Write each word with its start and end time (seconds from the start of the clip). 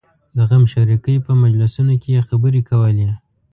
د 0.35 0.37
غمشریکۍ 0.49 1.15
په 1.25 1.31
مجلسونو 1.43 1.93
کې 2.01 2.09
یې 2.15 2.21
خبرې 2.29 2.61
کولې. 2.69 3.09